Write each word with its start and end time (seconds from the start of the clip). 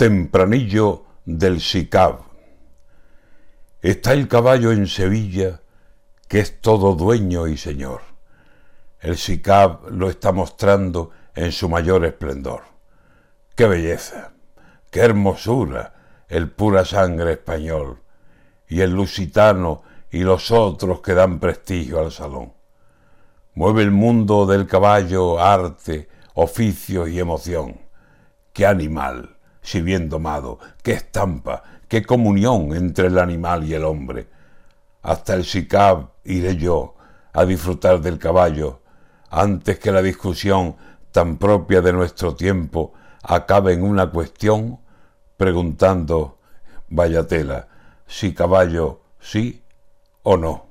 Tempranillo 0.00 1.04
del 1.26 1.60
SICAB. 1.60 2.20
Está 3.82 4.14
el 4.14 4.28
caballo 4.28 4.72
en 4.72 4.86
Sevilla, 4.86 5.60
que 6.26 6.40
es 6.40 6.62
todo 6.62 6.94
dueño 6.94 7.46
y 7.48 7.58
señor. 7.58 8.00
El 9.00 9.18
SICAB 9.18 9.90
lo 9.90 10.08
está 10.08 10.32
mostrando 10.32 11.10
en 11.34 11.52
su 11.52 11.68
mayor 11.68 12.06
esplendor. 12.06 12.62
¡Qué 13.54 13.66
belleza! 13.66 14.32
¡Qué 14.90 15.00
hermosura! 15.00 15.92
El 16.28 16.50
pura 16.50 16.86
sangre 16.86 17.32
español 17.32 17.98
y 18.68 18.80
el 18.80 18.92
lusitano 18.92 19.82
y 20.10 20.20
los 20.20 20.50
otros 20.50 21.02
que 21.02 21.12
dan 21.12 21.38
prestigio 21.38 22.00
al 22.00 22.10
salón. 22.10 22.54
Mueve 23.52 23.82
el 23.82 23.90
mundo 23.90 24.46
del 24.46 24.66
caballo 24.66 25.38
arte, 25.38 26.08
oficio 26.32 27.06
y 27.06 27.20
emoción. 27.20 27.78
¡Qué 28.54 28.64
animal! 28.64 29.36
Si 29.62 29.80
bien 29.82 30.08
domado, 30.08 30.58
qué 30.82 30.92
estampa, 30.92 31.62
qué 31.88 32.02
comunión 32.02 32.74
entre 32.74 33.08
el 33.08 33.18
animal 33.18 33.64
y 33.64 33.74
el 33.74 33.84
hombre. 33.84 34.28
Hasta 35.02 35.34
el 35.34 35.44
SICAB 35.44 36.08
iré 36.24 36.56
yo 36.56 36.94
a 37.32 37.44
disfrutar 37.44 38.00
del 38.00 38.18
caballo, 38.18 38.80
antes 39.30 39.78
que 39.78 39.92
la 39.92 40.02
discusión 40.02 40.76
tan 41.12 41.36
propia 41.36 41.80
de 41.80 41.92
nuestro 41.92 42.34
tiempo 42.34 42.92
acabe 43.22 43.72
en 43.72 43.82
una 43.82 44.10
cuestión 44.10 44.80
preguntando, 45.36 46.38
vaya 46.88 47.26
tela, 47.26 47.68
si 48.06 48.34
caballo 48.34 49.00
sí 49.20 49.62
o 50.22 50.36
no. 50.36 50.69